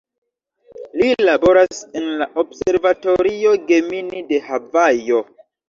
[1.01, 5.25] Li laboras en la Observatorio Gemini de Havajo.